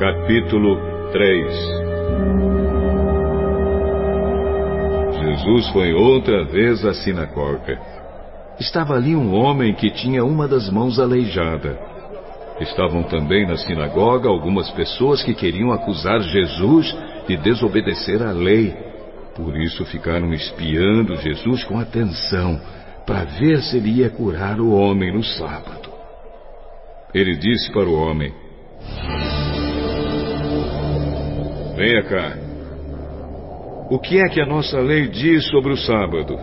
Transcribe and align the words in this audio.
Capítulo 0.00 0.80
3 1.12 1.54
Jesus 5.20 5.68
foi 5.74 5.92
outra 5.92 6.42
vez 6.46 6.82
à 6.86 6.94
sinagoga. 6.94 7.78
Estava 8.58 8.94
ali 8.94 9.14
um 9.14 9.34
homem 9.34 9.74
que 9.74 9.90
tinha 9.90 10.24
uma 10.24 10.48
das 10.48 10.70
mãos 10.70 10.98
aleijada. 10.98 11.78
Estavam 12.60 13.02
também 13.02 13.46
na 13.46 13.58
sinagoga 13.58 14.26
algumas 14.26 14.70
pessoas 14.70 15.22
que 15.22 15.34
queriam 15.34 15.70
acusar 15.70 16.18
Jesus 16.22 16.96
de 17.28 17.36
desobedecer 17.36 18.22
à 18.22 18.32
lei. 18.32 18.74
Por 19.36 19.54
isso 19.54 19.84
ficaram 19.84 20.32
espiando 20.32 21.14
Jesus 21.16 21.62
com 21.64 21.78
atenção, 21.78 22.58
para 23.04 23.24
ver 23.24 23.60
se 23.60 23.76
ele 23.76 24.00
ia 24.00 24.08
curar 24.08 24.60
o 24.60 24.72
homem 24.72 25.12
no 25.12 25.22
sábado. 25.22 25.90
Ele 27.12 27.36
disse 27.36 27.70
para 27.70 27.86
o 27.86 27.92
homem: 27.92 28.32
Venha 31.80 32.02
cá. 32.02 32.36
O 33.90 33.98
que 33.98 34.20
é 34.20 34.28
que 34.28 34.38
a 34.38 34.44
nossa 34.44 34.78
lei 34.80 35.08
diz 35.08 35.48
sobre 35.48 35.72
o 35.72 35.78
sábado? 35.78 36.36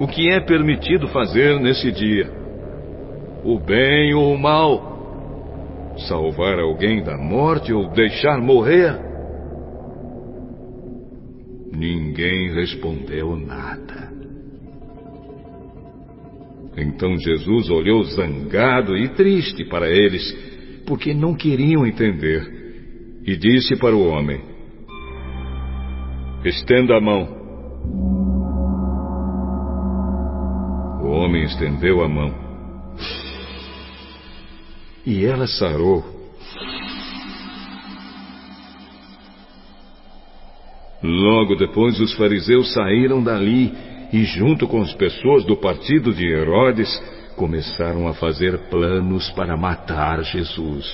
O 0.00 0.08
que 0.08 0.28
é 0.28 0.40
permitido 0.40 1.06
fazer 1.06 1.60
nesse 1.60 1.92
dia? 1.92 2.28
O 3.44 3.60
bem 3.60 4.12
ou 4.12 4.34
o 4.34 4.36
mal? 4.38 5.94
Salvar 6.08 6.58
alguém 6.58 7.00
da 7.04 7.16
morte 7.16 7.72
ou 7.72 7.88
deixar 7.92 8.40
morrer? 8.40 8.98
Ninguém 11.72 12.52
respondeu 12.54 13.36
nada. 13.36 14.10
Então 16.76 17.16
Jesus 17.18 17.70
olhou 17.70 18.02
zangado 18.02 18.96
e 18.96 19.10
triste 19.10 19.64
para 19.66 19.88
eles, 19.88 20.36
porque 20.88 21.14
não 21.14 21.36
queriam 21.36 21.86
entender, 21.86 22.63
e 23.26 23.36
disse 23.36 23.76
para 23.76 23.94
o 23.94 24.06
homem: 24.06 24.40
Estenda 26.44 26.96
a 26.96 27.00
mão. 27.00 27.42
O 31.02 31.08
homem 31.08 31.44
estendeu 31.44 32.02
a 32.02 32.08
mão. 32.08 32.34
E 35.06 35.24
ela 35.24 35.46
sarou. 35.46 36.02
Logo 41.02 41.54
depois, 41.56 42.00
os 42.00 42.14
fariseus 42.14 42.72
saíram 42.72 43.22
dali 43.22 43.72
e, 44.10 44.24
junto 44.24 44.66
com 44.66 44.80
as 44.80 44.94
pessoas 44.94 45.44
do 45.44 45.56
partido 45.56 46.14
de 46.14 46.26
Herodes, 46.26 46.88
começaram 47.36 48.08
a 48.08 48.14
fazer 48.14 48.56
planos 48.70 49.30
para 49.32 49.56
matar 49.56 50.22
Jesus. 50.22 50.86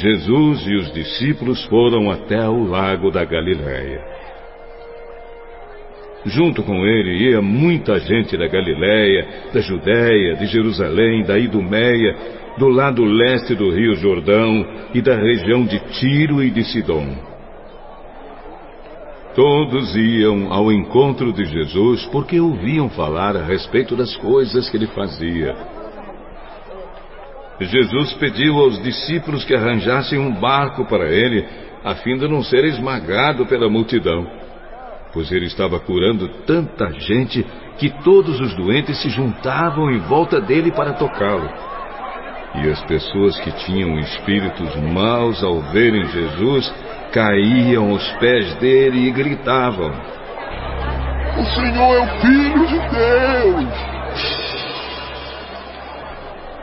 Jesus 0.00 0.66
e 0.66 0.74
os 0.76 0.92
discípulos 0.92 1.64
foram 1.66 2.10
até 2.10 2.48
o 2.48 2.64
lago 2.64 3.10
da 3.10 3.24
Galiléia. 3.24 4.02
Junto 6.26 6.62
com 6.62 6.84
ele 6.84 7.30
ia 7.30 7.40
muita 7.40 7.98
gente 8.00 8.36
da 8.36 8.48
Galiléia, 8.48 9.26
da 9.52 9.60
Judéia, 9.60 10.36
de 10.36 10.46
Jerusalém, 10.46 11.24
da 11.24 11.38
Idumeia 11.38 12.38
do 12.58 12.68
lado 12.68 13.04
leste 13.04 13.54
do 13.54 13.70
rio 13.70 13.94
Jordão 13.94 14.66
e 14.92 15.00
da 15.00 15.16
região 15.16 15.64
de 15.64 15.78
Tiro 15.92 16.42
e 16.42 16.50
de 16.50 16.64
Sidom. 16.64 17.16
Todos 19.34 19.94
iam 19.94 20.52
ao 20.52 20.72
encontro 20.72 21.32
de 21.32 21.44
Jesus 21.44 22.04
porque 22.06 22.40
ouviam 22.40 22.88
falar 22.90 23.36
a 23.36 23.44
respeito 23.44 23.94
das 23.94 24.16
coisas 24.16 24.68
que 24.68 24.76
ele 24.76 24.88
fazia. 24.88 25.54
Jesus 27.60 28.12
pediu 28.14 28.56
aos 28.58 28.80
discípulos 28.82 29.44
que 29.44 29.54
arranjassem 29.54 30.18
um 30.18 30.32
barco 30.32 30.84
para 30.84 31.08
ele, 31.08 31.46
a 31.84 31.94
fim 31.96 32.16
de 32.16 32.28
não 32.28 32.42
ser 32.42 32.64
esmagado 32.64 33.46
pela 33.46 33.68
multidão, 33.68 34.26
pois 35.12 35.30
ele 35.32 35.46
estava 35.46 35.80
curando 35.80 36.28
tanta 36.46 36.92
gente 36.92 37.44
que 37.78 37.90
todos 38.02 38.40
os 38.40 38.54
doentes 38.54 39.00
se 39.00 39.08
juntavam 39.10 39.90
em 39.90 39.98
volta 39.98 40.40
dele 40.40 40.70
para 40.70 40.92
tocá-lo. 40.92 41.48
E 42.54 42.68
as 42.70 42.82
pessoas 42.84 43.38
que 43.40 43.52
tinham 43.64 43.98
espíritos 43.98 44.74
maus, 44.76 45.42
ao 45.42 45.60
verem 45.60 46.06
Jesus, 46.06 46.72
caíam 47.12 47.90
aos 47.90 48.08
pés 48.14 48.54
dele 48.56 49.06
e 49.06 49.10
gritavam: 49.10 49.92
O 51.36 51.44
Senhor 51.44 51.94
é 51.94 52.00
o 52.00 52.20
Filho 52.20 52.66
de 52.66 52.78
Deus! 52.88 53.98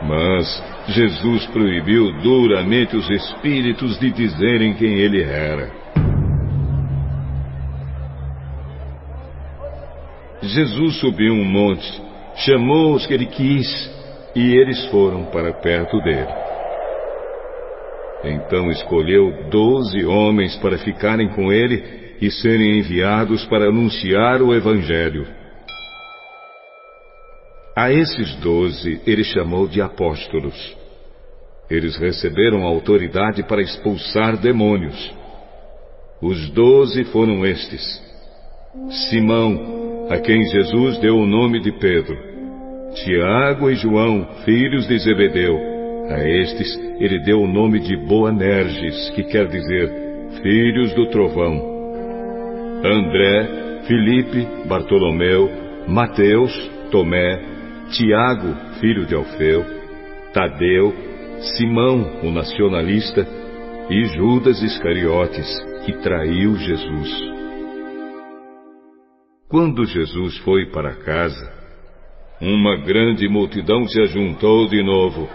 Mas 0.02 0.75
Jesus 0.88 1.46
proibiu 1.46 2.12
duramente 2.22 2.96
os 2.96 3.10
espíritos 3.10 3.98
de 3.98 4.10
dizerem 4.12 4.74
quem 4.74 4.98
ele 4.98 5.22
era. 5.22 5.70
Jesus 10.42 11.00
subiu 11.00 11.32
um 11.32 11.44
monte, 11.44 12.02
chamou 12.36 12.94
os 12.94 13.04
que 13.04 13.14
ele 13.14 13.26
quis 13.26 13.66
e 14.34 14.54
eles 14.54 14.84
foram 14.86 15.24
para 15.24 15.52
perto 15.54 16.00
dele. 16.02 16.28
Então 18.22 18.70
escolheu 18.70 19.48
doze 19.50 20.04
homens 20.04 20.56
para 20.56 20.78
ficarem 20.78 21.28
com 21.30 21.52
ele 21.52 22.16
e 22.20 22.30
serem 22.30 22.78
enviados 22.78 23.44
para 23.46 23.68
anunciar 23.68 24.40
o 24.40 24.54
Evangelho. 24.54 25.26
A 27.74 27.90
esses 27.92 28.36
doze 28.36 29.00
ele 29.06 29.24
chamou 29.24 29.66
de 29.66 29.82
apóstolos. 29.82 30.75
Eles 31.70 31.96
receberam 31.96 32.62
autoridade 32.62 33.42
para 33.42 33.62
expulsar 33.62 34.36
demônios. 34.36 35.14
Os 36.22 36.48
doze 36.50 37.04
foram 37.04 37.44
estes: 37.44 37.82
Simão, 39.10 40.06
a 40.08 40.18
quem 40.18 40.42
Jesus 40.44 40.98
deu 40.98 41.16
o 41.16 41.26
nome 41.26 41.60
de 41.60 41.72
Pedro. 41.72 42.16
Tiago 42.94 43.70
e 43.70 43.74
João, 43.74 44.26
filhos 44.44 44.86
de 44.86 44.98
Zebedeu. 44.98 45.58
A 46.08 46.22
estes 46.26 46.78
ele 47.00 47.18
deu 47.24 47.40
o 47.40 47.48
nome 47.48 47.80
de 47.80 47.96
Boanerges, 47.96 49.10
que 49.10 49.24
quer 49.24 49.48
dizer 49.48 49.90
filhos 50.40 50.94
do 50.94 51.06
trovão. 51.10 51.76
André, 52.84 53.82
Filipe, 53.86 54.46
Bartolomeu, 54.66 55.50
Mateus, 55.88 56.52
Tomé, 56.90 57.40
Tiago, 57.90 58.54
filho 58.80 59.04
de 59.04 59.14
Alfeu, 59.14 59.64
Tadeu, 60.32 60.94
Simão, 61.40 62.20
o 62.22 62.30
nacionalista, 62.30 63.26
e 63.88 64.04
Judas 64.06 64.60
Iscariotes, 64.62 65.46
que 65.84 65.92
traiu 66.02 66.56
Jesus. 66.56 67.36
Quando 69.48 69.84
Jesus 69.84 70.38
foi 70.38 70.66
para 70.70 70.94
casa, 70.96 71.52
uma 72.40 72.76
grande 72.78 73.28
multidão 73.28 73.86
se 73.86 74.00
ajuntou 74.00 74.66
de 74.68 74.82
novo. 74.82 75.28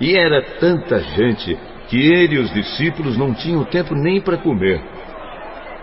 E 0.00 0.16
era 0.16 0.40
tanta 0.58 0.98
gente 1.00 1.58
que 1.88 1.96
ele 1.96 2.36
e 2.36 2.38
os 2.38 2.52
discípulos 2.54 3.18
não 3.18 3.34
tinham 3.34 3.64
tempo 3.64 3.94
nem 3.94 4.20
para 4.20 4.38
comer. 4.38 4.80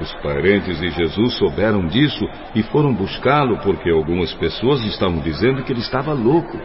Os 0.02 0.14
parentes 0.22 0.80
de 0.80 0.90
Jesus 0.90 1.34
souberam 1.38 1.88
disso 1.88 2.26
e 2.56 2.64
foram 2.64 2.94
buscá-lo 2.94 3.58
porque 3.60 3.90
algumas 3.90 4.34
pessoas 4.34 4.82
estavam 4.86 5.20
dizendo 5.20 5.64
que 5.64 5.72
ele 5.72 5.82
estava 5.82 6.14
louco. 6.14 6.58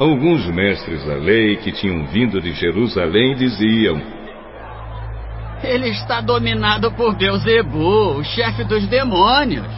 Alguns 0.00 0.46
mestres 0.46 1.04
da 1.04 1.16
lei 1.16 1.58
que 1.58 1.70
tinham 1.72 2.06
vindo 2.06 2.40
de 2.40 2.52
Jerusalém 2.52 3.34
diziam: 3.34 4.00
Ele 5.62 5.90
está 5.90 6.22
dominado 6.22 6.90
por 6.92 7.14
Beuzebu, 7.14 8.16
o 8.16 8.24
chefe 8.24 8.64
dos 8.64 8.86
demônios. 8.88 9.68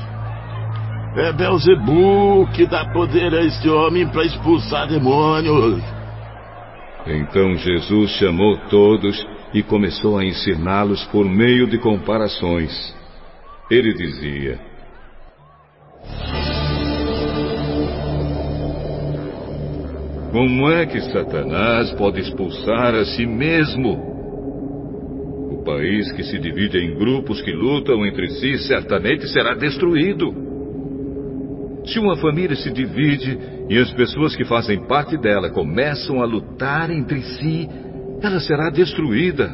É 1.17 1.33
Belzebu 1.33 2.49
que 2.55 2.65
dá 2.67 2.85
poder 2.93 3.35
a 3.35 3.43
este 3.43 3.69
homem 3.69 4.07
para 4.07 4.25
expulsar 4.25 4.87
demônios. 4.87 5.83
Então 7.05 7.57
Jesus 7.57 8.13
chamou 8.13 8.57
todos 8.71 9.27
e 9.53 9.61
começou 9.61 10.17
a 10.17 10.25
ensiná-los 10.25 11.05
por 11.07 11.25
meio 11.25 11.67
de 11.67 11.79
comparações. 11.79 12.95
Ele 13.69 13.93
dizia: 13.93 14.61
Como 20.33 20.71
é 20.71 20.87
que 20.87 20.99
Satanás 21.13 21.93
pode 21.93 22.19
expulsar 22.19 22.95
a 22.95 23.05
si 23.05 23.27
mesmo? 23.27 23.93
O 25.51 25.63
país 25.63 26.11
que 26.13 26.25
se 26.25 26.39
divide 26.39 26.79
em 26.79 26.95
grupos 26.95 27.43
que 27.43 27.53
lutam 27.53 28.07
entre 28.07 28.31
si 28.31 28.57
certamente 28.67 29.29
será 29.29 29.53
destruído. 29.53 30.35
Se 31.85 31.99
uma 31.99 32.17
família 32.17 32.57
se 32.57 32.73
divide 32.73 33.39
e 33.69 33.77
as 33.77 33.93
pessoas 33.93 34.35
que 34.35 34.47
fazem 34.47 34.87
parte 34.87 35.19
dela 35.19 35.51
começam 35.51 36.23
a 36.23 36.25
lutar 36.25 36.91
entre 36.91 37.21
si, 37.21 37.69
ela 38.23 38.41
será 38.41 38.71
destruída. 38.71 39.53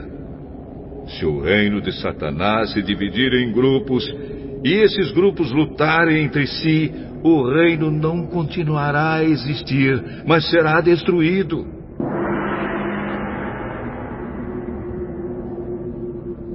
Se 1.08 1.26
o 1.26 1.40
reino 1.40 1.80
de 1.80 1.90
Satanás 2.00 2.72
se 2.72 2.82
dividir 2.82 3.32
em 3.32 3.50
grupos 3.50 4.04
e 4.64 4.72
esses 4.72 5.12
grupos 5.12 5.52
lutarem 5.52 6.24
entre 6.24 6.46
si, 6.46 6.92
o 7.22 7.48
reino 7.48 7.90
não 7.90 8.26
continuará 8.26 9.14
a 9.14 9.24
existir, 9.24 10.22
mas 10.26 10.48
será 10.50 10.80
destruído. 10.80 11.66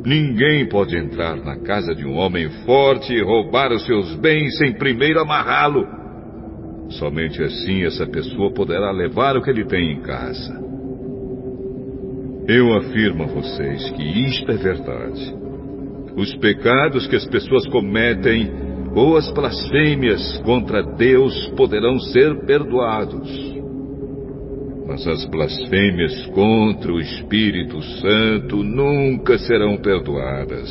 Ninguém 0.06 0.68
pode 0.68 0.98
entrar 0.98 1.38
na 1.38 1.58
casa 1.60 1.96
de 1.96 2.06
um 2.06 2.18
homem 2.18 2.50
forte 2.66 3.14
e 3.14 3.24
roubar 3.24 3.72
os 3.72 3.86
seus 3.86 4.14
bens 4.16 4.58
sem 4.58 4.74
primeiro 4.74 5.22
amarrá-lo. 5.22 5.88
Somente 6.90 7.42
assim 7.42 7.86
essa 7.86 8.06
pessoa 8.06 8.52
poderá 8.52 8.92
levar 8.92 9.38
o 9.38 9.42
que 9.42 9.50
ele 9.50 9.66
tem 9.66 9.94
em 9.94 10.02
casa. 10.02 10.62
Eu 12.50 12.76
afirmo 12.76 13.24
a 13.24 13.28
vocês 13.28 13.90
que 13.92 14.04
isto 14.04 14.52
é 14.52 14.58
verdade. 14.58 15.34
Os 16.16 16.36
pecados 16.38 17.08
que 17.08 17.16
as 17.16 17.26
pessoas 17.26 17.68
cometem 17.68 18.52
ou 18.96 19.18
as 19.18 19.32
blasfêmias 19.32 20.38
contra 20.46 20.84
Deus 20.84 21.48
poderão 21.56 22.00
ser 22.00 22.46
perdoados. 22.46 23.54
Mas 24.88 25.08
as 25.08 25.26
blasfêmias 25.26 26.26
contra 26.28 26.92
o 26.92 27.00
Espírito 27.00 27.82
Santo 27.82 28.58
nunca 28.58 29.38
serão 29.40 29.78
perdoadas, 29.78 30.70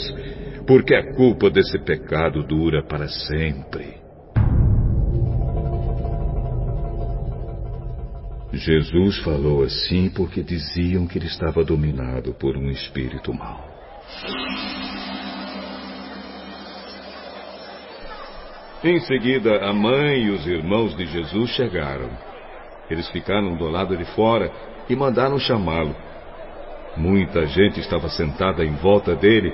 porque 0.67 0.95
a 0.95 1.15
culpa 1.15 1.51
desse 1.51 1.79
pecado 1.85 2.45
dura 2.47 2.85
para 2.85 3.09
sempre. 3.09 4.03
Jesus 8.53 9.19
falou 9.21 9.65
assim 9.65 10.11
porque 10.11 10.43
diziam 10.43 11.07
que 11.07 11.19
ele 11.19 11.27
estava 11.27 11.65
dominado 11.65 12.35
por 12.35 12.57
um 12.57 12.71
espírito 12.71 13.33
mau. 13.33 13.67
Em 18.85 18.99
seguida, 19.01 19.65
a 19.65 19.73
mãe 19.73 20.25
e 20.25 20.31
os 20.31 20.45
irmãos 20.45 20.97
de 20.97 21.07
Jesus 21.07 21.51
chegaram. 21.51 22.11
Eles 22.91 23.09
ficaram 23.11 23.55
do 23.57 23.69
lado 23.69 23.97
de 23.97 24.05
fora 24.07 24.51
e 24.89 24.97
mandaram 24.97 25.39
chamá-lo. 25.39 25.95
Muita 26.97 27.47
gente 27.47 27.79
estava 27.79 28.09
sentada 28.09 28.65
em 28.65 28.75
volta 28.75 29.15
dele 29.15 29.53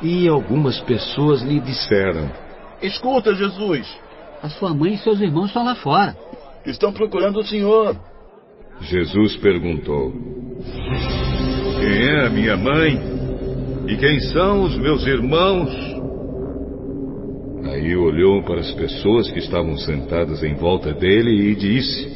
e 0.00 0.28
algumas 0.28 0.78
pessoas 0.80 1.42
lhe 1.42 1.58
disseram: 1.58 2.30
Escuta, 2.80 3.34
Jesus. 3.34 3.86
A 4.42 4.48
sua 4.48 4.72
mãe 4.72 4.94
e 4.94 4.98
seus 4.98 5.20
irmãos 5.20 5.46
estão 5.46 5.64
lá 5.64 5.74
fora. 5.74 6.16
Estão 6.64 6.92
procurando 6.92 7.40
o 7.40 7.44
Senhor. 7.44 7.96
Jesus 8.82 9.36
perguntou: 9.36 10.12
Quem 11.80 12.08
é 12.08 12.26
a 12.26 12.30
minha 12.30 12.56
mãe? 12.56 12.98
E 13.88 13.96
quem 13.96 14.20
são 14.32 14.62
os 14.62 14.76
meus 14.76 15.04
irmãos? 15.06 15.89
Aí 17.80 17.96
olhou 17.96 18.42
para 18.42 18.60
as 18.60 18.70
pessoas 18.72 19.30
que 19.30 19.38
estavam 19.38 19.74
sentadas 19.78 20.42
em 20.42 20.54
volta 20.54 20.92
dele 20.92 21.50
e 21.50 21.54
disse: 21.54 22.08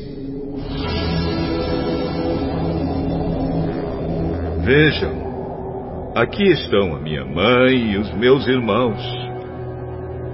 Vejam, 4.62 6.12
aqui 6.14 6.44
estão 6.44 6.94
a 6.94 7.00
minha 7.00 7.24
mãe 7.24 7.92
e 7.92 7.96
os 7.96 8.12
meus 8.12 8.46
irmãos. 8.46 9.00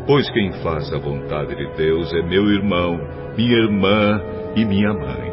Pois 0.05 0.29
quem 0.31 0.51
faz 0.65 0.93
a 0.93 0.99
vontade 0.99 1.55
de 1.55 1.77
Deus 1.77 2.13
é 2.13 2.23
meu 2.23 2.51
irmão, 2.51 2.99
minha 3.37 3.57
irmã 3.57 4.21
e 4.57 4.65
minha 4.65 4.93
mãe. 4.93 5.30